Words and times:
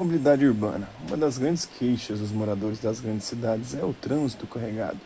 Mobilidade 0.00 0.46
urbana. 0.46 0.88
Uma 1.06 1.14
das 1.18 1.36
grandes 1.36 1.66
queixas 1.66 2.20
dos 2.20 2.30
moradores 2.32 2.78
das 2.78 3.00
grandes 3.00 3.26
cidades 3.26 3.74
é 3.74 3.84
o 3.84 3.92
trânsito 3.92 4.46
carregado. 4.46 4.96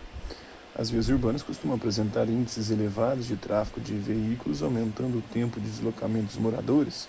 As 0.72 0.88
vias 0.88 1.08
urbanas 1.08 1.42
costumam 1.42 1.76
apresentar 1.76 2.28
índices 2.28 2.70
elevados 2.70 3.26
de 3.26 3.34
tráfego 3.34 3.80
de 3.80 3.92
veículos, 3.94 4.62
aumentando 4.62 5.18
o 5.18 5.22
tempo 5.32 5.58
de 5.58 5.68
deslocamento 5.68 6.26
dos 6.26 6.36
moradores. 6.36 7.08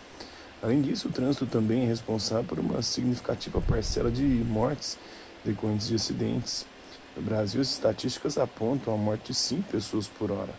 Além 0.63 0.81
disso, 0.81 1.09
o 1.09 1.11
trânsito 1.11 1.45
também 1.45 1.83
é 1.83 1.85
responsável 1.85 2.44
por 2.44 2.58
uma 2.58 2.81
significativa 2.81 3.62
parcela 3.62 4.10
de 4.10 4.24
mortes 4.24 4.97
decorrentes 5.44 5.88
de 5.88 5.94
acidentes. 5.94 6.65
No 7.15 7.22
Brasil, 7.22 7.62
as 7.62 7.70
estatísticas 7.70 8.40
apontam 8.40 8.96
a 8.96 8.97
morte 8.97 9.28
de 9.28 9.36
5 9.36 9.62
pessoas 9.72 10.08
por 10.08 10.31
hora. 10.31 10.56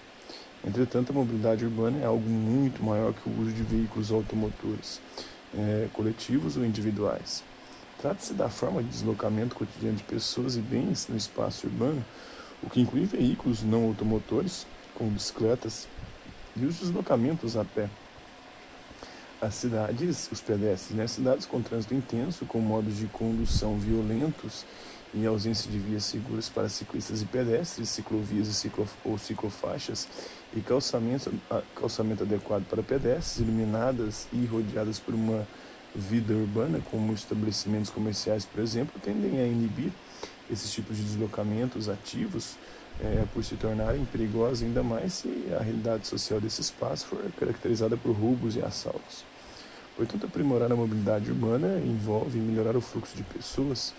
Entretanto, 0.65 1.11
a 1.11 1.13
mobilidade 1.13 1.65
urbana 1.65 1.99
é 1.99 2.05
algo 2.05 2.31
muito 2.31 2.85
maior 2.85 3.13
que 3.13 3.29
o 3.29 3.41
uso 3.41 3.51
de 3.51 3.65
veículos 3.65 4.13
automotores 4.13 5.01
é, 5.57 5.89
coletivos 5.93 6.57
ou 6.57 6.65
individuais. 6.65 7.43
Trata-se 7.99 8.35
da 8.35 8.49
forma 8.49 8.83
de 8.83 8.89
deslocamento 8.89 9.55
cotidiano 9.55 9.97
de 9.97 10.03
pessoas 10.03 10.57
e 10.57 10.61
bens 10.61 11.09
no 11.09 11.17
espaço 11.17 11.67
urbano, 11.67 12.05
o 12.63 12.69
que 12.69 12.81
inclui 12.81 13.05
veículos 13.05 13.63
não 13.63 13.85
automotores, 13.85 14.67
como 14.95 15.11
bicicletas, 15.11 15.89
e 16.57 16.65
os 16.65 16.79
deslocamentos 16.79 17.57
a 17.57 17.65
pé. 17.65 17.89
As 19.41 19.55
cidades, 19.55 20.31
os 20.33 20.41
pedestres, 20.41 20.97
né? 20.97 21.07
cidades 21.07 21.47
com 21.47 21.61
trânsito 21.61 21.95
intenso, 21.95 22.47
com 22.47 22.59
modos 22.59 22.97
de 22.97 23.07
condução 23.07 23.79
violentos 23.79 24.65
e 25.15 25.25
ausência 25.27 25.71
de 25.71 25.79
vias 25.79 26.05
seguras 26.05 26.49
para 26.49 26.69
ciclistas 26.69 27.23
e 27.23 27.25
pedestres, 27.25 27.89
ciclovias 27.89 28.49
e 28.49 28.55
ciclo, 28.55 28.87
ou 29.05 29.17
ciclofaixas, 29.19 30.09
e 30.55 30.61
calçamento, 30.61 31.33
calçamento 31.75 32.23
adequado 32.23 32.65
para 32.65 32.83
pedestres, 32.83 33.39
iluminadas 33.39 34.27
e 34.33 34.45
rodeadas 34.47 34.99
por 34.99 35.15
uma 35.15 35.47
vida 35.95 36.35
urbana, 36.35 36.81
como 36.91 37.13
estabelecimentos 37.13 37.91
comerciais, 37.91 38.45
por 38.45 38.63
exemplo, 38.63 39.01
tendem 39.03 39.41
a 39.41 39.47
inibir 39.47 39.91
esses 40.51 40.71
tipos 40.71 40.97
de 40.97 41.03
deslocamentos 41.03 41.89
ativos 41.89 42.57
é, 43.01 43.25
por 43.33 43.45
se 43.45 43.57
tornarem 43.57 44.05
perigosos 44.05 44.63
ainda 44.63 44.83
mais 44.83 45.15
se 45.15 45.29
a 45.59 45.63
realidade 45.63 46.07
social 46.07 46.41
desse 46.41 46.61
espaço 46.61 47.07
for 47.07 47.21
caracterizada 47.39 47.97
por 47.97 48.13
roubos 48.13 48.57
e 48.57 48.63
assaltos. 48.63 49.25
Portanto, 49.97 50.27
aprimorar 50.27 50.71
a 50.71 50.77
mobilidade 50.77 51.31
urbana 51.31 51.79
envolve 51.79 52.39
melhorar 52.39 52.77
o 52.77 52.81
fluxo 52.81 53.17
de 53.17 53.23
pessoas, 53.23 53.95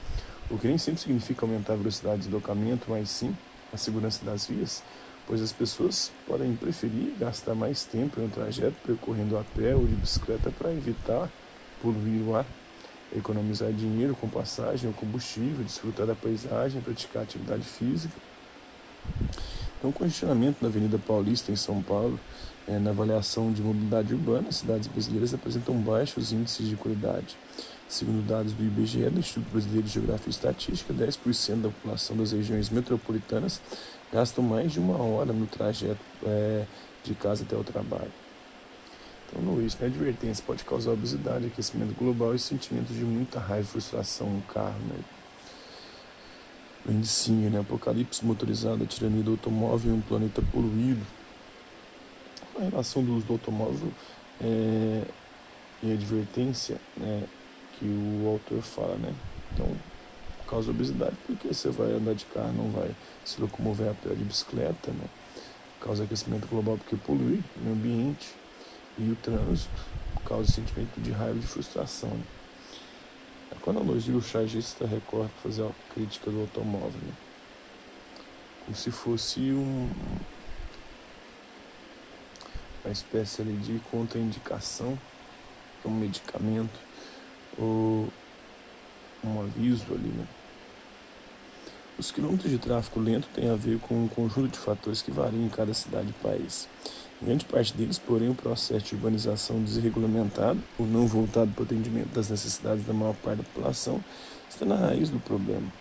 o 0.49 0.57
que 0.57 0.67
nem 0.67 0.77
sempre 0.77 1.01
significa 1.01 1.45
aumentar 1.45 1.73
a 1.73 1.75
velocidade 1.75 2.17
de 2.17 2.23
deslocamento, 2.23 2.85
mas 2.87 3.09
sim 3.09 3.35
a 3.73 3.77
segurança 3.77 4.23
das 4.23 4.47
vias, 4.47 4.81
pois 5.27 5.41
as 5.41 5.51
pessoas 5.51 6.11
podem 6.25 6.55
preferir 6.55 7.13
gastar 7.19 7.53
mais 7.53 7.83
tempo 7.83 8.19
em 8.19 8.25
um 8.25 8.29
trajeto 8.29 8.75
percorrendo 8.85 9.37
a 9.37 9.43
pé 9.43 9.75
ou 9.75 9.85
de 9.85 9.95
bicicleta 9.95 10.49
para 10.51 10.71
evitar 10.71 11.29
poluir 11.81 12.21
o 12.21 12.35
ar, 12.35 12.45
economizar 13.15 13.71
dinheiro 13.71 14.15
com 14.15 14.29
passagem 14.29 14.87
ou 14.87 14.93
combustível, 14.93 15.63
desfrutar 15.63 16.05
da 16.05 16.15
paisagem, 16.15 16.81
praticar 16.81 17.23
atividade 17.23 17.63
física. 17.63 18.15
Então, 19.77 19.91
congestionamento 19.91 20.57
na 20.61 20.69
Avenida 20.69 20.97
Paulista, 20.97 21.51
em 21.51 21.55
São 21.55 21.83
Paulo, 21.83 22.19
é, 22.67 22.79
na 22.79 22.89
avaliação 22.89 23.51
de 23.51 23.61
mobilidade 23.61 24.13
urbana, 24.13 24.49
as 24.49 24.57
cidades 24.57 24.87
brasileiras 24.87 25.33
apresentam 25.33 25.75
baixos 25.75 26.31
índices 26.31 26.67
de 26.67 26.75
qualidade. 26.75 27.37
Segundo 27.89 28.27
dados 28.27 28.51
do 28.51 28.63
IBGE, 28.63 29.09
do 29.09 29.19
Instituto 29.19 29.49
Brasileiro 29.49 29.87
de 29.87 29.93
Geografia 29.93 30.27
e 30.27 30.29
Estatística, 30.29 30.93
10% 30.93 31.61
da 31.61 31.69
população 31.69 32.17
das 32.17 32.33
regiões 32.33 32.69
metropolitanas 32.69 33.61
gastam 34.11 34.43
mais 34.43 34.73
de 34.73 34.79
uma 34.79 35.01
hora 35.01 35.31
no 35.31 35.47
trajeto 35.47 35.99
é, 36.25 36.65
de 37.03 37.15
casa 37.15 37.43
até 37.43 37.55
o 37.55 37.63
trabalho. 37.63 38.11
Então, 39.29 39.41
no 39.41 39.65
isso, 39.65 39.77
né, 39.79 39.87
advertência 39.87 40.43
pode 40.45 40.65
causar 40.65 40.91
obesidade, 40.91 41.45
aquecimento 41.45 41.97
global 41.97 42.35
e 42.35 42.39
sentimentos 42.39 42.93
de 42.93 43.03
muita 43.03 43.39
raiva 43.39 43.67
e 43.67 43.71
frustração 43.71 44.29
no 44.29 44.41
carro. 44.41 44.79
Né? 44.87 44.99
O 46.87 46.91
né? 46.91 47.59
Apocalipse 47.59 48.25
motorizado, 48.25 48.83
a 48.83 48.87
tirania 48.87 49.23
do 49.23 49.31
automóvel 49.31 49.93
em 49.93 49.97
um 49.97 50.01
planeta 50.01 50.41
poluído. 50.51 51.05
A 52.57 52.63
relação 52.63 53.03
do 53.03 53.15
uso 53.15 53.25
do 53.25 53.33
automóvel 53.33 53.91
é, 54.41 55.03
e 55.83 55.93
advertência, 55.93 56.77
né? 56.95 57.23
Que 57.77 57.85
o 57.85 58.27
autor 58.27 58.61
fala, 58.61 58.95
né? 58.95 59.13
Então, 59.53 59.67
causa 60.47 60.71
obesidade 60.71 61.15
porque 61.25 61.49
você 61.49 61.69
vai 61.69 61.91
andar 61.91 62.13
de 62.13 62.25
carro, 62.25 62.53
não 62.53 62.71
vai 62.71 62.89
se 63.25 63.39
locomover 63.39 63.89
a 63.89 63.93
pé 63.93 64.15
de 64.15 64.23
bicicleta, 64.23 64.91
né? 64.91 65.05
Causa 65.81 66.03
aquecimento 66.03 66.47
global 66.47 66.77
porque 66.77 66.95
polui 66.95 67.43
o 67.65 67.71
ambiente 67.71 68.33
e 68.97 69.11
o 69.11 69.15
trânsito 69.15 69.69
causa 70.25 70.51
sentimento 70.51 70.99
de 70.99 71.11
raiva 71.11 71.37
e 71.37 71.39
de 71.39 71.47
frustração. 71.47 72.11
É 73.51 73.55
com 73.61 73.69
a 73.69 73.73
analogia, 73.73 74.15
o 74.15 74.21
chargista 74.21 74.85
recorre 74.85 75.29
para 75.29 75.49
fazer 75.49 75.63
a 75.63 75.93
crítica 75.93 76.31
do 76.31 76.41
automóvel, 76.41 76.99
né? 77.01 77.13
como 78.65 78.75
se 78.75 78.91
fosse 78.91 79.39
um, 79.39 79.89
uma 82.83 82.91
espécie 82.91 83.43
de 83.43 83.79
contraindicação 83.89 84.99
para 85.81 85.89
um 85.89 85.95
medicamento 85.95 86.86
ou 87.57 88.07
um 89.23 89.41
aviso 89.41 89.85
ali, 89.91 90.09
né? 90.09 90.25
Os 91.97 92.11
quilômetros 92.11 92.51
de 92.51 92.59
tráfego 92.59 92.99
lento 92.99 93.27
têm 93.33 93.49
a 93.49 93.55
ver 93.55 93.79
com 93.79 94.03
um 94.03 94.07
conjunto 94.07 94.51
de 94.51 94.59
fatores 94.59 95.01
que 95.01 95.09
variam 95.09 95.43
em 95.43 95.49
cada 95.49 95.73
cidade 95.73 96.09
e 96.09 96.23
país. 96.23 96.69
Em 97.19 97.25
grande 97.25 97.45
parte 97.45 97.73
deles, 97.73 97.97
porém, 97.97 98.29
o 98.29 98.35
processo 98.35 98.85
de 98.85 98.95
urbanização 98.95 99.63
desregulamentado, 99.63 100.61
ou 100.77 100.85
não 100.85 101.07
voltado 101.07 101.51
para 101.51 101.63
o 101.63 101.65
atendimento 101.65 102.13
das 102.13 102.29
necessidades 102.29 102.85
da 102.85 102.93
maior 102.93 103.15
parte 103.15 103.37
da 103.37 103.43
população, 103.43 104.03
está 104.47 104.63
na 104.63 104.75
raiz 104.75 105.09
do 105.09 105.19
problema. 105.19 105.73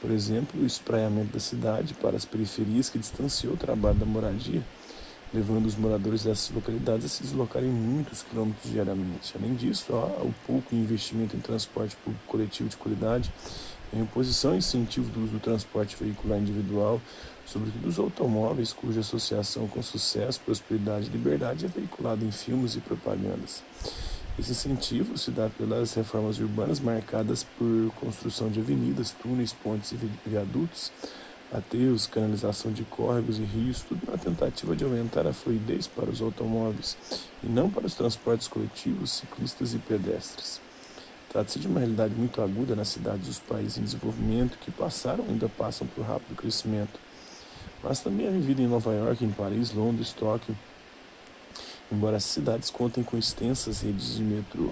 Por 0.00 0.12
exemplo, 0.12 0.62
o 0.62 0.66
espraiamento 0.66 1.32
da 1.32 1.40
cidade 1.40 1.94
para 1.94 2.16
as 2.16 2.24
periferias 2.24 2.88
que 2.88 2.98
distanciou 2.98 3.54
o 3.54 3.56
trabalho 3.56 3.98
da 3.98 4.06
moradia 4.06 4.62
levando 5.36 5.66
os 5.66 5.76
moradores 5.76 6.24
dessas 6.24 6.50
localidades 6.50 7.04
a 7.04 7.08
se 7.08 7.22
deslocarem 7.22 7.68
muitos 7.68 8.22
quilômetros 8.22 8.72
diariamente. 8.72 9.34
Além 9.38 9.54
disso, 9.54 9.92
há 9.92 10.22
o 10.22 10.34
pouco 10.46 10.74
investimento 10.74 11.36
em 11.36 11.40
transporte 11.40 11.94
público 11.96 12.24
coletivo 12.26 12.70
de 12.70 12.76
qualidade, 12.76 13.30
em 13.92 14.02
oposição 14.02 14.54
e 14.54 14.58
incentivo 14.58 15.10
do 15.10 15.24
uso 15.24 15.32
do 15.32 15.38
transporte 15.38 15.94
veicular 16.00 16.38
individual, 16.38 17.00
sobretudo 17.44 17.86
os 17.86 17.98
automóveis, 17.98 18.72
cuja 18.72 19.00
associação 19.00 19.68
com 19.68 19.82
sucesso, 19.82 20.40
prosperidade 20.40 21.06
e 21.06 21.10
liberdade 21.10 21.66
é 21.66 21.68
veiculada 21.68 22.24
em 22.24 22.32
filmes 22.32 22.74
e 22.74 22.80
propagandas. 22.80 23.62
Esse 24.38 24.52
incentivo 24.52 25.16
se 25.18 25.30
dá 25.30 25.48
pelas 25.50 25.94
reformas 25.94 26.38
urbanas 26.38 26.80
marcadas 26.80 27.44
por 27.58 27.90
construção 28.00 28.48
de 28.48 28.60
avenidas, 28.60 29.10
túneis, 29.10 29.52
pontes 29.52 29.92
e 29.92 30.28
viadutos, 30.28 30.90
aterros, 31.52 32.06
canalização 32.06 32.72
de 32.72 32.84
córregos 32.84 33.38
e 33.38 33.42
rios, 33.42 33.82
tudo 33.82 34.10
na 34.10 34.18
tentativa 34.18 34.74
de 34.74 34.84
aumentar 34.84 35.26
a 35.26 35.32
fluidez 35.32 35.86
para 35.86 36.10
os 36.10 36.20
automóveis 36.20 36.96
e 37.42 37.46
não 37.46 37.70
para 37.70 37.86
os 37.86 37.94
transportes 37.94 38.48
coletivos, 38.48 39.12
ciclistas 39.12 39.74
e 39.74 39.78
pedestres. 39.78 40.60
Trata-se 41.30 41.58
de 41.58 41.66
uma 41.66 41.80
realidade 41.80 42.14
muito 42.14 42.40
aguda 42.40 42.74
nas 42.74 42.88
cidades 42.88 43.26
dos 43.26 43.38
países 43.38 43.78
em 43.78 43.82
desenvolvimento 43.82 44.58
que 44.58 44.70
passaram 44.70 45.24
ou 45.24 45.30
ainda 45.30 45.48
passam 45.48 45.86
por 45.86 46.04
rápido 46.04 46.36
crescimento, 46.36 46.98
mas 47.82 48.00
também 48.00 48.26
é 48.26 48.30
vivida 48.30 48.62
em 48.62 48.66
Nova 48.66 48.92
York, 48.92 49.24
em 49.24 49.30
Paris, 49.30 49.72
Londres, 49.72 50.12
Tóquio, 50.12 50.56
embora 51.92 52.16
as 52.16 52.24
cidades 52.24 52.70
contem 52.70 53.04
com 53.04 53.16
extensas 53.16 53.80
redes 53.80 54.16
de 54.16 54.22
metrô. 54.22 54.70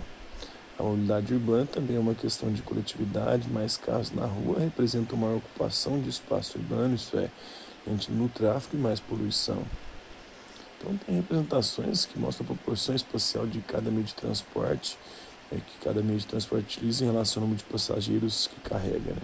A 0.79 0.83
mobilidade 0.83 1.33
urbana 1.33 1.67
também 1.67 1.97
é 1.97 2.01
uma 2.01 2.15
questão 2.15 2.53
de 2.53 2.61
coletividade, 2.61 3.49
mais 3.49 3.77
carros 3.77 4.11
na 4.11 4.27
rua 4.27 4.59
representam 4.59 5.17
maior 5.17 5.37
ocupação 5.37 6.01
de 6.01 6.09
espaço 6.09 6.59
urbano, 6.59 6.97
isto 6.97 7.17
é, 7.17 7.31
gente 7.87 8.11
no 8.11 8.29
tráfego 8.29 8.77
e 8.77 8.81
mais 8.81 8.99
poluição. 8.99 9.63
Então 10.77 10.97
tem 11.07 11.15
representações 11.15 12.05
que 12.05 12.19
mostram 12.19 12.45
a 12.45 12.49
proporção 12.49 12.95
espacial 12.95 13.47
de 13.47 13.61
cada 13.61 13.89
meio 13.89 14.03
de 14.03 14.15
transporte, 14.15 14.99
é, 15.53 15.57
que 15.57 15.79
cada 15.85 16.03
meio 16.03 16.19
de 16.19 16.27
transporte 16.27 16.79
utiliza 16.79 17.05
em 17.05 17.07
relação 17.07 17.43
ao 17.43 17.49
número 17.49 17.65
de 17.65 17.71
passageiros 17.73 18.49
que 18.49 18.61
carrega. 18.69 19.13
Né? 19.13 19.23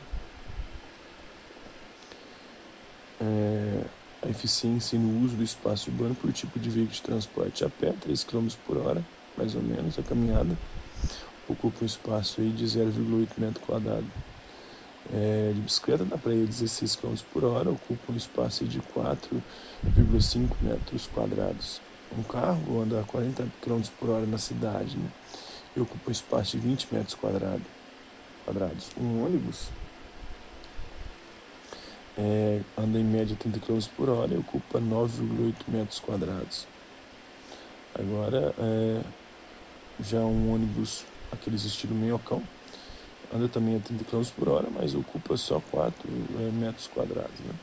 É, 3.22 3.84
a 4.22 4.28
eficiência 4.28 4.96
no 4.96 5.24
uso 5.24 5.34
do 5.34 5.42
espaço 5.42 5.90
urbano 5.90 6.14
por 6.14 6.32
tipo 6.32 6.60
de 6.60 6.70
veículo 6.70 6.94
de 6.94 7.02
transporte 7.02 7.64
a 7.64 7.68
pé, 7.68 7.92
3 8.00 8.22
km 8.22 8.48
por 8.64 8.76
hora, 8.76 9.04
mais 9.36 9.56
ou 9.56 9.62
menos, 9.62 9.98
a 9.98 10.02
caminhada 10.02 10.56
ocupa 11.50 11.78
um 11.82 11.86
espaço 11.86 12.40
aí 12.40 12.50
de 12.50 12.64
0,8 12.64 13.28
metro 13.38 13.60
quadrado. 13.60 14.06
É, 15.12 15.52
de 15.54 15.60
bicicleta 15.60 16.04
dá 16.04 16.16
para 16.16 16.32
ir 16.32 16.46
16 16.46 16.96
km 16.96 17.14
por 17.32 17.44
hora, 17.44 17.70
ocupa 17.70 18.12
um 18.12 18.16
espaço 18.16 18.64
de 18.64 18.80
4,5 18.80 20.50
metros 20.60 21.06
quadrados. 21.08 21.80
Um 22.16 22.22
carro 22.22 22.80
anda 22.80 23.00
a 23.00 23.04
40 23.04 23.46
km 23.62 23.82
por 23.98 24.10
hora 24.10 24.26
na 24.26 24.38
cidade 24.38 24.96
né, 24.96 25.10
e 25.76 25.80
ocupa 25.80 26.08
um 26.08 26.12
espaço 26.12 26.56
de 26.56 26.58
20 26.58 26.92
metros 26.92 27.14
quadrado, 27.14 27.62
quadrados. 28.44 28.90
Um 28.96 29.24
ônibus 29.24 29.68
é, 32.18 32.60
anda 32.76 32.98
em 32.98 33.04
média 33.04 33.36
30 33.36 33.60
km 33.60 33.80
por 33.96 34.08
hora 34.08 34.34
e 34.34 34.38
ocupa 34.38 34.80
9,8 34.80 35.54
metros 35.68 36.00
quadrados. 36.00 36.66
Agora, 37.94 38.54
é, 38.58 39.00
já 40.02 40.20
um 40.20 40.54
ônibus 40.54 41.04
aqueles 41.32 41.64
estilo 41.64 41.94
minhocão, 41.94 42.42
anda 43.32 43.48
também 43.48 43.76
a 43.76 43.80
30 43.80 44.04
km 44.04 44.22
por 44.36 44.48
hora, 44.48 44.68
mas 44.70 44.94
ocupa 44.94 45.36
só 45.36 45.60
4 45.70 46.08
é, 46.08 46.50
metros 46.52 46.86
quadrados. 46.88 47.38
Né? 47.40 47.54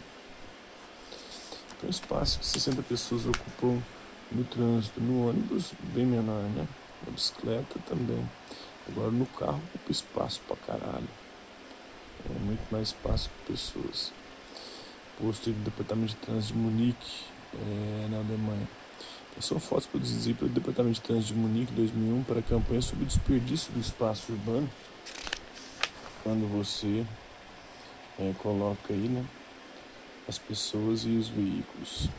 Então, 1.77 1.89
espaço 1.89 2.39
que 2.39 2.45
60 2.45 2.81
pessoas 2.83 3.25
ocupam 3.25 3.81
no 4.31 4.43
trânsito, 4.43 4.99
no 4.99 5.29
ônibus, 5.29 5.73
bem 5.93 6.05
menor, 6.05 6.41
né? 6.43 6.67
Na 7.05 7.11
bicicleta 7.11 7.79
também. 7.87 8.27
Agora 8.89 9.11
no 9.11 9.25
carro 9.25 9.61
ocupa 9.69 9.91
espaço 9.91 10.41
pra 10.47 10.55
caralho. 10.55 11.07
É 12.25 12.39
muito 12.39 12.65
mais 12.71 12.87
espaço 12.89 13.29
que 13.29 13.51
pessoas. 13.51 14.11
Posto 15.19 15.51
do 15.51 15.63
Departamento 15.63 16.13
de 16.13 16.15
Trânsito 16.17 16.53
de 16.53 16.59
Munique, 16.59 17.23
é, 17.53 18.07
na 18.09 18.17
Alemanha. 18.17 18.67
São 19.39 19.59
fotos 19.59 19.85
produzidas 19.85 20.37
pelo 20.37 20.49
Departamento 20.49 20.95
de 20.95 21.01
Trânsito 21.01 21.33
de 21.33 21.39
Munique 21.39 21.71
2001 21.73 22.23
para 22.23 22.39
a 22.39 22.43
campanha 22.43 22.81
sobre 22.81 23.03
o 23.03 23.07
desperdício 23.07 23.71
do 23.71 23.79
espaço 23.79 24.31
urbano. 24.31 24.69
Quando 26.23 26.47
você 26.51 27.05
é, 28.19 28.33
coloca 28.39 28.93
aí, 28.93 29.07
né? 29.07 29.23
as 30.27 30.37
pessoas 30.37 31.03
e 31.05 31.09
os 31.09 31.29
veículos 31.29 32.09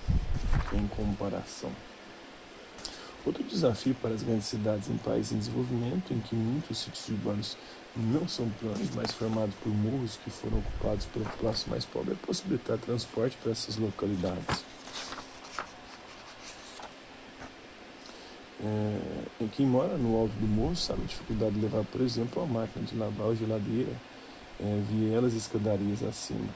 em 0.72 0.86
comparação. 0.88 1.70
Outro 3.26 3.42
desafio 3.44 3.94
para 3.96 4.14
as 4.14 4.22
grandes 4.22 4.46
cidades 4.46 4.88
em 4.88 4.96
países 4.96 5.32
em 5.32 5.38
desenvolvimento, 5.38 6.14
em 6.14 6.20
que 6.20 6.34
muitos 6.34 6.78
sítios 6.78 7.08
urbanos 7.08 7.56
não 7.94 8.26
são 8.26 8.48
planos, 8.60 8.88
mas 8.94 9.12
formados 9.12 9.54
por 9.56 9.68
morros 9.70 10.18
que 10.24 10.30
foram 10.30 10.58
ocupados 10.58 11.04
pela 11.06 11.28
população 11.28 11.70
mais 11.70 11.84
pobre, 11.84 12.12
é 12.12 12.26
possibilitar 12.26 12.78
transporte 12.78 13.36
para 13.42 13.52
essas 13.52 13.76
localidades. 13.76 14.64
É, 18.60 19.46
quem 19.52 19.66
mora 19.66 19.96
no 19.96 20.16
alto 20.16 20.32
do 20.32 20.46
morro 20.46 20.74
sabe 20.74 21.02
a 21.02 21.06
dificuldade 21.06 21.54
de 21.54 21.60
levar, 21.60 21.84
por 21.84 22.00
exemplo, 22.00 22.42
uma 22.42 22.60
máquina 22.60 22.84
de 22.84 22.96
lavar 22.96 23.28
ou 23.28 23.36
geladeira, 23.36 23.92
é, 24.60 24.82
vielas 24.90 25.34
e 25.34 25.36
escadarias 25.36 26.02
acima. 26.02 26.48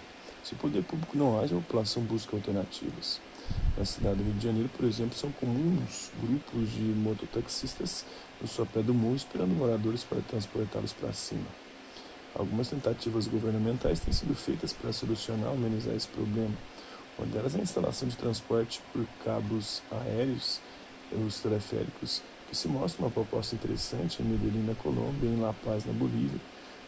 Se 0.43 0.54
o 0.54 0.56
poder 0.56 0.82
público 0.82 1.16
não 1.16 1.40
age, 1.40 1.54
a 1.54 1.58
população 1.58 2.02
busca 2.02 2.34
alternativas. 2.34 3.20
Na 3.76 3.84
cidade 3.84 4.16
do 4.16 4.25
Rio 4.25 4.34
de 4.34 4.44
Janeiro, 4.44 4.69
por 4.76 4.84
exemplo, 4.84 5.16
são 5.16 5.31
comuns 5.32 6.10
grupos 6.20 6.72
de 6.72 6.82
mototaxistas 6.82 8.04
no 8.40 8.49
sopé 8.49 8.82
do 8.82 8.93
morro 8.93 9.14
esperando 9.14 9.54
moradores 9.54 10.02
para 10.02 10.20
transportá-los 10.22 10.93
para 10.93 11.12
cima. 11.12 11.46
Algumas 12.34 12.69
tentativas 12.69 13.28
governamentais 13.28 14.00
têm 14.00 14.12
sido 14.12 14.34
feitas 14.34 14.72
para 14.72 14.93
solucionar 14.93 15.50
ou 15.50 15.54
amenizar 15.54 15.94
esse 15.94 16.08
problema. 16.08 16.54
Uma 17.19 17.26
delas 17.26 17.54
é 17.54 17.60
a 17.60 17.62
instalação 17.62 18.08
de 18.08 18.16
transporte 18.16 18.81
por 18.93 19.06
cabos 19.25 19.82
aéreos, 19.90 20.60
os 21.26 21.41
teleféricos, 21.41 22.23
que 22.49 22.56
se 22.56 22.69
mostra 22.69 23.03
uma 23.03 23.11
proposta 23.11 23.55
interessante 23.55 24.23
em 24.23 24.26
Medellín, 24.26 24.67
na 24.67 24.75
Colômbia, 24.75 25.29
em 25.29 25.41
La 25.41 25.53
Paz, 25.53 25.85
na 25.85 25.93
Bolívia. 25.93 26.41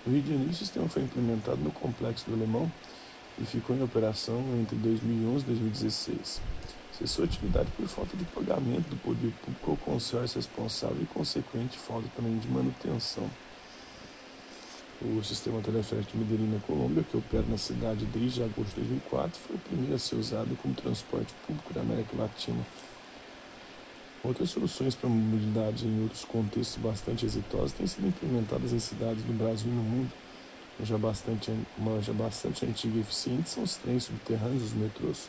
No 0.06 0.12
Rio 0.12 0.22
de 0.22 0.28
Janeiro, 0.28 0.50
o 0.50 0.54
sistema 0.54 0.88
foi 0.88 1.02
implementado 1.02 1.60
no 1.62 1.70
Complexo 1.70 2.28
do 2.28 2.34
Alemão, 2.34 2.70
e 3.38 3.44
ficou 3.44 3.74
em 3.74 3.82
operação 3.82 4.40
entre 4.60 4.76
2011 4.76 5.42
e 5.42 5.46
2016. 5.46 6.40
Cessou 6.98 7.24
a 7.24 7.26
atividade 7.26 7.68
por 7.76 7.88
falta 7.88 8.16
de 8.16 8.24
pagamento 8.26 8.88
do 8.88 8.96
poder 8.96 9.32
público 9.44 9.70
ao 9.72 9.76
consórcio 9.76 10.36
responsável 10.36 11.02
e 11.02 11.06
consequente 11.06 11.76
falta 11.76 12.06
também 12.14 12.38
de 12.38 12.46
manutenção. 12.48 13.28
O 15.02 15.22
sistema 15.24 15.60
teleférico 15.60 16.12
de 16.12 16.18
Medellín, 16.18 16.52
na 16.52 16.60
Colômbia, 16.60 17.02
que 17.02 17.16
opera 17.16 17.44
na 17.48 17.58
cidade 17.58 18.06
desde 18.06 18.44
agosto 18.44 18.74
de 18.74 18.82
2004, 18.82 19.40
foi 19.40 19.56
o 19.56 19.58
primeiro 19.58 19.94
a 19.96 19.98
ser 19.98 20.14
usado 20.14 20.56
como 20.62 20.72
transporte 20.72 21.34
público 21.46 21.74
da 21.74 21.80
América 21.80 22.16
Latina. 22.16 22.64
Outras 24.24 24.50
soluções 24.50 24.94
para 24.94 25.08
a 25.08 25.12
mobilidade 25.12 25.86
em 25.86 26.02
outros 26.02 26.24
contextos 26.24 26.82
bastante 26.82 27.26
exitosas 27.26 27.72
têm 27.72 27.86
sido 27.86 28.08
implementadas 28.08 28.72
em 28.72 28.78
cidades 28.78 29.22
do 29.22 29.36
Brasil 29.36 29.70
e 29.70 29.74
no 29.74 29.82
mundo 29.82 30.10
já 30.82 30.98
bastante, 30.98 31.52
uma 31.78 32.00
já 32.00 32.12
bastante 32.12 32.64
antiga 32.66 32.96
e 32.96 33.00
eficiente 33.00 33.50
são 33.50 33.62
os 33.62 33.76
trens 33.76 34.04
subterrâneos, 34.04 34.64
os 34.64 34.72
metrôs, 34.72 35.28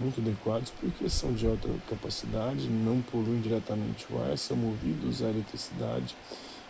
muito 0.00 0.20
adequados 0.20 0.72
porque 0.80 1.08
são 1.08 1.32
de 1.32 1.46
alta 1.46 1.68
capacidade, 1.88 2.68
não 2.68 3.00
poluem 3.02 3.40
diretamente 3.40 4.06
o 4.10 4.20
ar, 4.20 4.36
são 4.36 4.56
movidos 4.56 5.22
à 5.22 5.26
eletricidade 5.26 6.16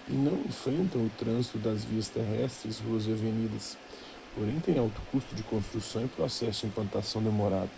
e 0.08 0.12
não 0.12 0.34
enfrentam 0.44 1.00
o 1.00 1.10
trânsito 1.16 1.58
das 1.58 1.84
vias 1.84 2.08
terrestres, 2.08 2.80
ruas 2.80 3.06
e 3.06 3.12
avenidas. 3.12 3.78
Porém, 4.34 4.58
têm 4.60 4.78
alto 4.78 5.00
custo 5.10 5.34
de 5.34 5.42
construção 5.44 6.04
e 6.04 6.08
processo 6.08 6.62
de 6.62 6.66
implantação 6.66 7.22
demorado. 7.22 7.70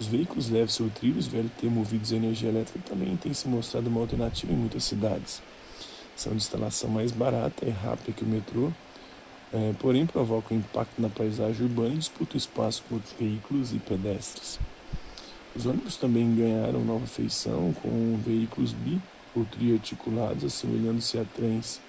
Os 0.00 0.06
veículos 0.06 0.48
leves 0.48 0.80
ou 0.80 0.90
trilhos 0.90 1.26
VLT 1.26 1.66
movidos 1.66 2.12
a 2.12 2.16
energia 2.16 2.48
elétrica 2.48 2.80
também 2.88 3.16
têm 3.16 3.34
se 3.34 3.46
mostrado 3.46 3.88
uma 3.88 4.00
alternativa 4.00 4.52
em 4.52 4.56
muitas 4.56 4.82
cidades 4.84 5.42
são 6.20 6.32
de 6.32 6.38
instalação 6.38 6.90
mais 6.90 7.10
barata 7.12 7.64
e 7.66 7.70
rápida 7.70 8.12
que 8.12 8.22
o 8.22 8.26
metrô, 8.26 8.70
é, 9.52 9.72
porém 9.78 10.06
provocam 10.06 10.56
impacto 10.56 11.00
na 11.00 11.08
paisagem 11.08 11.62
urbana 11.62 11.94
e 11.94 11.98
disputam 11.98 12.36
espaço 12.36 12.84
com 12.86 12.96
outros 12.96 13.14
veículos 13.18 13.72
e 13.72 13.78
pedestres. 13.78 14.60
Os 15.56 15.64
ônibus 15.64 15.96
também 15.96 16.32
ganharam 16.34 16.84
nova 16.84 17.06
feição 17.06 17.72
com 17.82 18.20
veículos 18.24 18.72
bi 18.72 19.00
ou 19.34 19.44
triarticulados, 19.46 20.44
assemelhando-se 20.44 21.18
a 21.18 21.24
trens. 21.24 21.80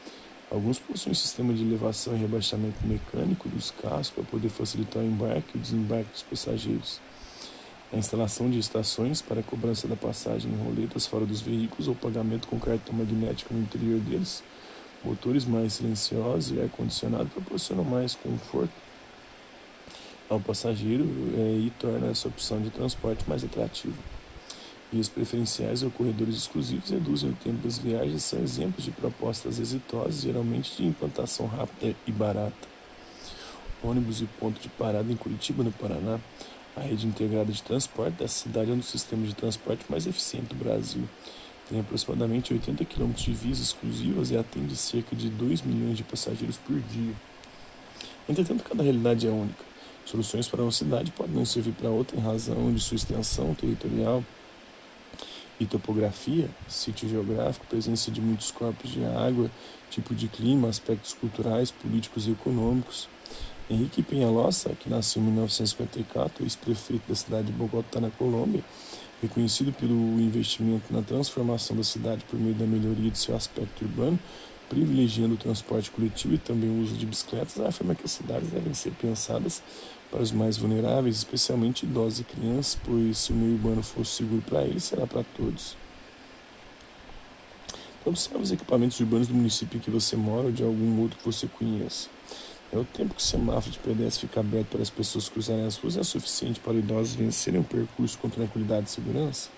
Alguns 0.49 0.79
possuem 0.79 1.13
sistema 1.13 1.53
de 1.53 1.61
elevação 1.61 2.15
e 2.15 2.19
rebaixamento 2.19 2.85
mecânico 2.85 3.49
dos 3.49 3.71
carros 3.71 4.09
para 4.09 4.23
poder 4.23 4.49
facilitar 4.49 5.03
o 5.03 5.05
embarque 5.05 5.51
e 5.55 5.57
o 5.57 5.61
desembarque 5.61 6.11
dos 6.11 6.23
passageiros 6.23 6.99
a 7.93 7.97
instalação 7.97 8.49
de 8.49 8.57
estações 8.57 9.21
para 9.21 9.43
cobrança 9.43 9.87
da 9.87 9.95
passagem 9.95 10.51
em 10.51 10.63
roletas 10.63 11.05
fora 11.05 11.25
dos 11.25 11.41
veículos 11.41 11.87
ou 11.87 11.95
pagamento 11.95 12.47
com 12.47 12.57
cartão 12.57 12.95
magnético 12.95 13.53
no 13.53 13.61
interior 13.61 13.99
deles, 13.99 14.41
motores 15.03 15.43
mais 15.43 15.73
silenciosos 15.73 16.55
e 16.55 16.61
ar-condicionado 16.61 17.29
proporcionam 17.29 17.83
mais 17.83 18.15
conforto 18.15 18.71
ao 20.29 20.39
passageiro 20.39 21.03
é, 21.35 21.57
e 21.57 21.73
torna 21.77 22.07
essa 22.07 22.29
opção 22.29 22.61
de 22.61 22.69
transporte 22.69 23.27
mais 23.27 23.43
atrativa. 23.43 23.97
Vias 24.91 25.09
preferenciais 25.09 25.83
ou 25.83 25.91
corredores 25.91 26.35
exclusivos 26.35 26.89
reduzem 26.89 27.29
o 27.29 27.33
tempo 27.33 27.63
das 27.63 27.77
viagens 27.77 28.23
são 28.23 28.39
exemplos 28.39 28.85
de 28.85 28.91
propostas 28.91 29.59
exitosas, 29.59 30.21
geralmente 30.21 30.75
de 30.77 30.85
implantação 30.85 31.47
rápida 31.47 31.95
e 32.07 32.11
barata. 32.11 32.71
Ônibus 33.83 34.21
e 34.21 34.25
ponto 34.25 34.61
de 34.61 34.69
parada 34.69 35.11
em 35.11 35.15
Curitiba, 35.15 35.63
no 35.63 35.71
Paraná, 35.71 36.19
a 36.75 36.81
rede 36.81 37.05
integrada 37.05 37.51
de 37.51 37.61
transporte 37.61 38.15
da 38.15 38.27
cidade 38.27 38.71
é 38.71 38.73
um 38.73 38.77
dos 38.77 38.87
sistemas 38.87 39.29
de 39.29 39.35
transporte 39.35 39.85
mais 39.89 40.07
eficientes 40.07 40.49
do 40.49 40.55
Brasil. 40.55 41.03
Tem 41.69 41.79
aproximadamente 41.79 42.53
80 42.53 42.85
km 42.85 43.11
de 43.11 43.33
vias 43.33 43.59
exclusivas 43.59 44.31
e 44.31 44.37
atende 44.37 44.75
cerca 44.75 45.15
de 45.15 45.29
2 45.29 45.61
milhões 45.61 45.97
de 45.97 46.03
passageiros 46.03 46.57
por 46.57 46.79
dia. 46.79 47.13
Entretanto, 48.27 48.63
cada 48.63 48.83
realidade 48.83 49.27
é 49.27 49.29
única. 49.29 49.63
Soluções 50.05 50.47
para 50.47 50.61
uma 50.61 50.71
cidade 50.71 51.11
podem 51.11 51.35
não 51.35 51.45
servir 51.45 51.73
para 51.73 51.89
outra 51.89 52.17
em 52.17 52.21
razão 52.21 52.73
de 52.73 52.79
sua 52.79 52.95
extensão 52.95 53.53
territorial 53.53 54.23
e 55.59 55.65
topografia, 55.65 56.49
sítio 56.67 57.07
geográfico, 57.07 57.67
presença 57.67 58.09
de 58.09 58.19
muitos 58.19 58.49
corpos 58.49 58.89
de 58.89 59.05
água, 59.05 59.49
tipo 59.89 60.15
de 60.15 60.27
clima, 60.27 60.67
aspectos 60.67 61.13
culturais, 61.13 61.69
políticos 61.69 62.27
e 62.27 62.31
econômicos. 62.31 63.07
Henrique 63.69 64.03
Penhalosa, 64.03 64.75
que 64.79 64.89
nasceu 64.89 65.21
em 65.21 65.25
1954, 65.25 66.43
ex-prefeito 66.43 67.03
da 67.07 67.15
cidade 67.15 67.47
de 67.47 67.53
Bogotá, 67.53 67.99
na 67.99 68.09
Colômbia, 68.09 68.63
reconhecido 69.21 69.71
pelo 69.71 70.19
investimento 70.19 70.91
na 70.91 71.01
transformação 71.01 71.75
da 71.75 71.83
cidade 71.83 72.25
por 72.29 72.39
meio 72.39 72.55
da 72.55 72.65
melhoria 72.65 73.11
de 73.11 73.17
seu 73.17 73.35
aspecto 73.35 73.83
urbano, 73.83 74.19
privilegiando 74.67 75.33
o 75.35 75.37
transporte 75.37 75.91
coletivo 75.91 76.33
e 76.33 76.37
também 76.37 76.69
o 76.69 76.81
uso 76.81 76.95
de 76.95 77.05
bicicletas, 77.05 77.59
afirma 77.59 77.93
que 77.93 78.05
as 78.05 78.11
cidades 78.11 78.49
devem 78.49 78.73
ser 78.73 78.91
pensadas 78.91 79.61
para 80.09 80.21
os 80.21 80.31
mais 80.31 80.57
vulneráveis, 80.57 81.17
especialmente 81.17 81.85
idosos 81.85 82.21
e 82.21 82.23
crianças, 82.23 82.77
pois 82.83 83.17
se 83.17 83.31
o 83.31 83.35
meio 83.35 83.53
urbano 83.53 83.83
for 83.83 84.05
seguro 84.05 84.41
para 84.41 84.63
eles, 84.63 84.83
será 84.83 85.05
para 85.05 85.23
todos. 85.35 85.75
Então, 87.99 88.11
observe 88.11 88.43
os 88.43 88.51
equipamentos 88.51 88.99
urbanos 88.99 89.27
do 89.27 89.33
município 89.33 89.77
em 89.77 89.79
que 89.79 89.91
você 89.91 90.15
mora 90.15 90.47
ou 90.47 90.51
de 90.51 90.63
algum 90.63 90.99
outro 91.01 91.17
que 91.19 91.25
você 91.25 91.47
conheça. 91.47 92.09
É 92.73 92.77
o 92.77 92.85
tempo 92.85 93.13
que 93.13 93.21
o 93.21 93.23
semáforo 93.23 93.73
de 93.73 93.79
pedestre 93.79 94.27
fica 94.27 94.39
aberto 94.39 94.69
para 94.69 94.81
as 94.81 94.89
pessoas 94.89 95.27
cruzarem 95.27 95.65
as 95.65 95.75
ruas 95.75 95.97
é 95.97 96.03
suficiente 96.03 96.57
para 96.61 96.73
idosos 96.73 97.15
vencerem 97.15 97.59
o 97.59 97.63
percurso 97.65 98.17
com 98.17 98.29
tranquilidade 98.29 98.87
e 98.87 98.91
segurança? 98.91 99.49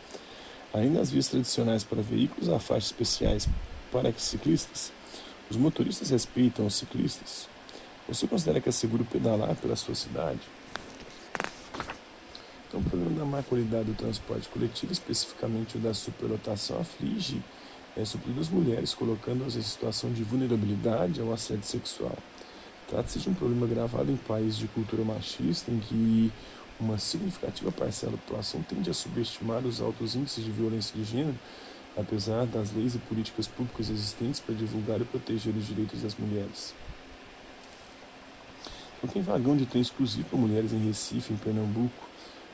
Ainda 0.74 0.98
nas 0.98 1.12
vias 1.12 1.27
tradicionais 1.27 1.84
para 1.84 2.01
veículos, 2.01 2.50
há 2.50 2.58
faixas 2.58 2.86
especiais 2.86 3.48
para 3.91 4.12
ciclistas. 4.13 4.91
Os 5.48 5.55
motoristas 5.55 6.10
respeitam 6.10 6.65
os 6.65 6.74
ciclistas. 6.74 7.48
Você 8.08 8.25
considera 8.25 8.60
que 8.60 8.70
é 8.70 8.72
seguro 8.72 9.05
pedalar 9.05 9.55
pela 9.58 9.75
sua 9.75 9.93
cidade? 9.93 10.41
Então, 12.67 12.79
o 12.79 12.84
problema 12.84 13.20
da 13.20 13.25
má 13.25 13.43
qualidade 13.43 13.86
do 13.86 13.93
transporte 13.93 14.50
coletivo, 14.50 14.91
especificamente 14.91 15.77
o 15.77 15.79
da 15.79 15.93
superlotação, 15.93 16.79
aflige 16.79 17.39
é, 17.96 18.03
sobretudo 18.03 18.41
as 18.41 18.50
mulheres, 18.50 18.96
colocando-as 18.96 19.55
em 19.55 19.62
situação 19.62 20.12
de 20.12 20.24
vulnerabilidade 20.24 21.22
ao 21.22 21.32
assédio 21.32 21.65
sexual. 21.65 22.17
Trata-se 22.93 23.17
de 23.17 23.27
um 23.27 23.33
problema 23.33 23.65
gravado 23.65 24.12
em 24.12 24.15
países 24.15 24.55
de 24.55 24.67
cultura 24.67 25.03
machista, 25.03 25.71
em 25.71 25.79
que 25.79 26.31
uma 26.79 27.00
significativa 27.00 27.71
parcela 27.71 28.12
da 28.12 28.19
população 28.19 28.62
tende 28.62 28.88
a 28.88 28.93
subestimar 28.93 29.65
os 29.65 29.81
altos 29.81 30.13
índices 30.13 30.45
de 30.45 30.51
violência 30.51 30.95
de 30.95 31.03
gênero 31.03 31.35
apesar 31.97 32.45
das 32.45 32.71
leis 32.71 32.93
e 32.93 33.00
políticas 33.00 33.47
públicas 33.47 33.89
existentes 33.89 34.39
para 34.39 34.53
divulgar 34.53 35.01
e 35.01 35.05
proteger 35.05 35.55
os 35.55 35.65
direitos 35.65 36.03
das 36.03 36.15
mulheres. 36.15 36.73
Não 39.01 39.09
tem 39.09 39.23
vagão 39.23 39.57
de 39.57 39.65
trem 39.65 39.81
exclusivo 39.81 40.29
para 40.29 40.38
mulheres 40.38 40.71
em 40.71 40.85
Recife, 40.85 41.33
em 41.33 41.38
Pernambuco. 41.38 42.09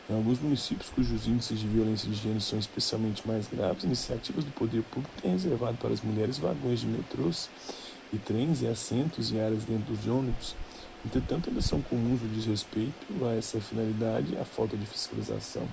Em 0.10 0.16
alguns 0.16 0.40
municípios 0.40 0.90
cujos 0.90 1.28
índices 1.28 1.60
de 1.60 1.68
violência 1.68 2.10
de 2.10 2.16
gênero 2.16 2.40
são 2.40 2.58
especialmente 2.58 3.28
mais 3.28 3.46
graves, 3.48 3.84
iniciativas 3.84 4.46
do 4.46 4.52
poder 4.52 4.84
público 4.84 5.14
têm 5.22 5.32
reservado 5.32 5.78
para 5.78 5.92
as 5.92 6.02
mulheres 6.02 6.38
vagões 6.38 6.80
de 6.80 6.88
metrôs 6.88 7.50
e 8.12 8.18
trens 8.18 8.62
e 8.62 8.68
assentos 8.68 9.32
em 9.32 9.40
áreas 9.40 9.64
dentro 9.64 9.94
dos 9.94 10.08
ônibus. 10.08 10.56
Entretanto, 11.06 11.50
ainda 11.50 11.62
são 11.62 11.82
comuns 11.82 12.22
o 12.22 12.28
desrespeito 12.28 12.94
a 13.24 13.36
essa 13.36 13.62
finalidade 13.62 14.34
e 14.34 14.38
a 14.38 14.44
falta 14.44 14.76
de 14.76 14.86
fiscalização. 14.86 15.68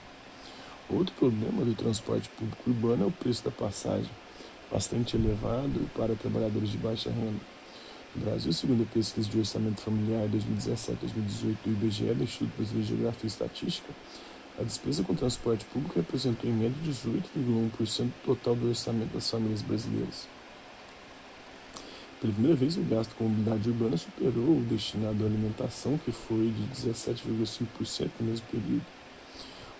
Outro 0.88 1.14
problema 1.16 1.64
do 1.64 1.74
transporte 1.74 2.28
público 2.28 2.70
urbano 2.70 3.04
é 3.04 3.06
o 3.06 3.10
preço 3.10 3.42
da 3.42 3.50
passagem, 3.50 4.10
bastante 4.70 5.16
elevado 5.16 5.90
para 5.96 6.14
trabalhadores 6.14 6.70
de 6.70 6.78
baixa 6.78 7.10
renda. 7.10 7.40
No 8.14 8.24
Brasil, 8.24 8.52
segundo 8.52 8.84
a 8.84 8.94
pesquisa 8.94 9.28
de 9.28 9.38
orçamento 9.38 9.80
familiar 9.80 10.28
2017-2018 10.28 11.56
do 11.64 11.70
IBGE, 11.72 12.14
do 12.14 12.22
Instituto 12.22 12.56
Brasileiro 12.56 12.86
de 12.86 12.94
Geografia 12.94 13.24
e 13.24 13.26
Estatística, 13.26 13.92
a 14.58 14.62
despesa 14.62 15.02
com 15.02 15.14
transporte 15.14 15.64
público 15.66 15.96
representou 15.96 16.48
em 16.48 16.52
média 16.52 16.76
18,1% 16.86 18.04
do 18.04 18.12
total 18.24 18.54
do 18.54 18.68
orçamento 18.68 19.12
das 19.12 19.28
famílias 19.28 19.60
brasileiras. 19.60 20.35
Pela 22.20 22.32
primeira 22.32 22.56
vez, 22.56 22.78
o 22.78 22.82
gasto 22.82 23.14
com 23.14 23.24
mobilidade 23.24 23.68
urbana 23.68 23.96
superou 23.98 24.56
o 24.56 24.64
destinado 24.68 25.22
à 25.22 25.26
alimentação, 25.26 25.98
que 25.98 26.10
foi 26.10 26.50
de 26.50 26.88
17,5% 26.88 28.10
no 28.20 28.26
mesmo 28.26 28.46
período. 28.50 28.86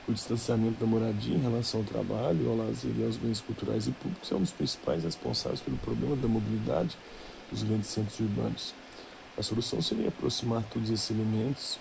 O 0.06 0.12
distanciamento 0.12 0.78
da 0.78 0.86
moradia 0.86 1.34
em 1.34 1.40
relação 1.40 1.80
ao 1.80 1.86
trabalho, 1.86 2.50
ao 2.50 2.56
lazer 2.56 2.92
e 2.98 3.04
aos 3.04 3.16
bens 3.16 3.40
culturais 3.40 3.86
e 3.86 3.90
públicos 3.90 4.30
é 4.30 4.34
um 4.34 4.42
dos 4.42 4.52
principais 4.52 5.02
responsáveis 5.02 5.60
pelo 5.60 5.78
problema 5.78 6.14
da 6.14 6.28
mobilidade 6.28 6.96
dos 7.50 7.62
grandes 7.62 7.88
centros 7.88 8.20
urbanos. 8.20 8.74
A 9.38 9.42
solução 9.42 9.80
seria 9.80 10.08
aproximar 10.08 10.62
todos 10.64 10.90
esses 10.90 11.10
elementos 11.10 11.78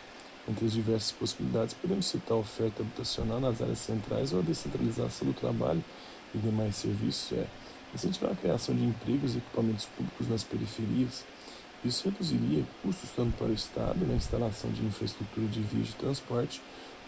entre 0.47 0.65
as 0.65 0.71
diversas 0.71 1.11
possibilidades. 1.11 1.73
Podemos 1.73 2.05
citar 2.05 2.37
a 2.37 2.39
oferta 2.39 2.81
habitacional 2.81 3.41
nas 3.41 3.61
áreas 3.61 3.79
centrais 3.79 4.31
ou 4.31 4.39
a 4.39 4.41
descentralização 4.41 5.27
do 5.27 5.33
trabalho 5.33 5.83
e 6.33 6.37
demais 6.37 6.77
serviços. 6.77 7.37
É 7.37 7.45
incentivar 7.95 8.31
a 8.31 8.35
criação 8.35 8.75
de 8.75 8.83
empregos 8.83 9.33
e 9.33 9.37
equipamentos 9.37 9.85
públicos 9.85 10.27
nas 10.27 10.43
periferias. 10.43 11.23
Isso 11.83 12.09
reduziria 12.09 12.63
custos 12.83 13.09
tanto 13.15 13.37
para 13.37 13.47
o 13.47 13.53
Estado 13.53 14.05
na 14.05 14.15
instalação 14.15 14.69
de 14.71 14.83
infraestrutura 14.83 15.47
de 15.47 15.61
vias 15.61 15.87
de 15.87 15.93
transporte, 15.93 16.61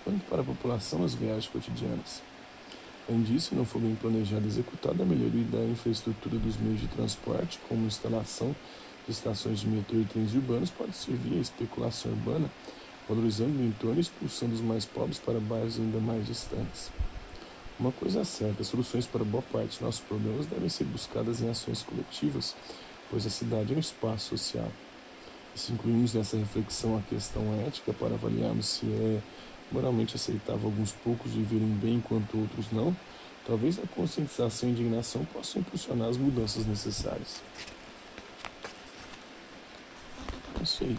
quanto 0.03 0.23
para 0.25 0.41
a 0.41 0.45
população 0.45 0.99
nas 0.99 1.13
viagens 1.13 1.47
cotidianas. 1.47 2.21
Além 3.09 3.23
disso, 3.23 3.55
não 3.55 3.65
for 3.65 3.81
bem 3.81 3.95
planejada 3.95 4.43
e 4.45 4.47
executada 4.47 5.03
a 5.03 5.05
melhoria 5.05 5.43
da 5.45 5.63
infraestrutura 5.63 6.37
dos 6.37 6.57
meios 6.57 6.81
de 6.81 6.87
transporte, 6.87 7.59
como 7.67 7.87
instalação 7.87 8.55
de 9.05 9.11
estações 9.11 9.61
de 9.61 9.67
metrô 9.67 9.99
e 9.99 10.05
trens 10.05 10.33
urbanos, 10.33 10.69
pode 10.69 10.95
servir 10.95 11.37
à 11.37 11.41
especulação 11.41 12.11
urbana, 12.11 12.49
valorizando 13.07 13.59
o 13.59 13.65
entorno 13.65 13.97
e 13.97 14.01
expulsando 14.01 14.53
os 14.53 14.61
mais 14.61 14.85
pobres 14.85 15.17
para 15.19 15.39
bairros 15.39 15.79
ainda 15.79 15.99
mais 15.99 16.25
distantes. 16.27 16.91
Uma 17.79 17.91
coisa 17.91 18.21
é 18.21 18.23
certa, 18.23 18.63
soluções 18.63 19.05
para 19.05 19.23
boa 19.23 19.43
parte 19.43 19.69
dos 19.69 19.81
nossos 19.81 20.01
problemas 20.01 20.47
devem 20.47 20.67
ser 20.67 20.83
buscadas 20.85 21.41
em 21.41 21.49
ações 21.49 21.83
coletivas, 21.83 22.55
pois 23.07 23.23
a 23.27 23.29
cidade 23.29 23.71
é 23.71 23.77
um 23.77 23.79
espaço 23.79 24.29
social. 24.29 24.71
E 25.55 25.59
se 25.59 25.73
incluímos 25.73 26.15
nessa 26.15 26.37
reflexão 26.37 26.97
a 26.97 27.01
questão 27.01 27.43
ética 27.67 27.93
para 27.93 28.15
avaliarmos 28.15 28.65
se 28.65 28.87
é 28.87 29.21
moralmente 29.71 30.15
aceitável 30.15 30.65
alguns 30.65 30.91
poucos 30.91 31.33
viverem 31.33 31.67
bem 31.67 31.95
enquanto 31.95 32.39
outros 32.39 32.71
não, 32.71 32.95
talvez 33.45 33.77
a 33.77 33.85
conscientização 33.87 34.69
e 34.69 34.71
a 34.71 34.73
indignação 34.73 35.23
possam 35.25 35.61
impulsionar 35.61 36.09
as 36.09 36.17
mudanças 36.17 36.65
necessárias. 36.65 37.41
É 40.59 40.63
isso 40.63 40.83
aí. 40.83 40.97